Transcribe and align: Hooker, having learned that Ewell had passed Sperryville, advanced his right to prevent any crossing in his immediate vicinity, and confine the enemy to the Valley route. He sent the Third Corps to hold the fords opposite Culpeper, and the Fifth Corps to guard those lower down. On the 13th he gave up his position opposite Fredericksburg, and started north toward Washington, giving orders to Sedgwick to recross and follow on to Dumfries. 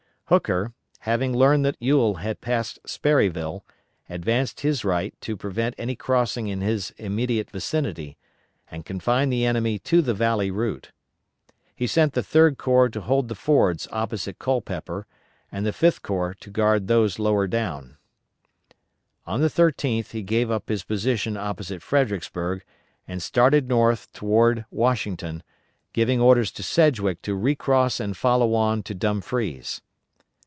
Hooker, 0.31 0.71
having 0.99 1.33
learned 1.35 1.65
that 1.65 1.75
Ewell 1.81 2.13
had 2.15 2.39
passed 2.39 2.79
Sperryville, 2.87 3.65
advanced 4.09 4.61
his 4.61 4.85
right 4.85 5.13
to 5.19 5.35
prevent 5.35 5.75
any 5.77 5.93
crossing 5.93 6.47
in 6.47 6.61
his 6.61 6.91
immediate 6.91 7.51
vicinity, 7.51 8.15
and 8.69 8.85
confine 8.85 9.29
the 9.29 9.43
enemy 9.45 9.77
to 9.79 10.01
the 10.01 10.13
Valley 10.13 10.49
route. 10.49 10.93
He 11.75 11.85
sent 11.85 12.13
the 12.13 12.23
Third 12.23 12.57
Corps 12.57 12.87
to 12.87 13.01
hold 13.01 13.27
the 13.27 13.35
fords 13.35 13.89
opposite 13.91 14.39
Culpeper, 14.39 15.05
and 15.51 15.65
the 15.65 15.73
Fifth 15.73 16.01
Corps 16.01 16.33
to 16.39 16.49
guard 16.49 16.87
those 16.87 17.19
lower 17.19 17.45
down. 17.45 17.97
On 19.27 19.41
the 19.41 19.49
13th 19.49 20.11
he 20.11 20.21
gave 20.23 20.49
up 20.49 20.69
his 20.69 20.85
position 20.85 21.35
opposite 21.35 21.83
Fredericksburg, 21.83 22.63
and 23.05 23.21
started 23.21 23.67
north 23.67 24.13
toward 24.13 24.63
Washington, 24.71 25.43
giving 25.91 26.21
orders 26.21 26.53
to 26.53 26.63
Sedgwick 26.63 27.21
to 27.23 27.35
recross 27.35 27.99
and 27.99 28.15
follow 28.15 28.53
on 28.53 28.81
to 28.83 28.95
Dumfries. 28.95 29.81